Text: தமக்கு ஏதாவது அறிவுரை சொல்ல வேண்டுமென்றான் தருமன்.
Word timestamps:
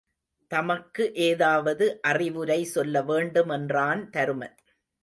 தமக்கு 0.51 1.13
ஏதாவது 1.13 2.01
அறிவுரை 2.01 2.63
சொல்ல 2.63 3.01
வேண்டுமென்றான் 3.01 4.09
தருமன். 4.09 4.57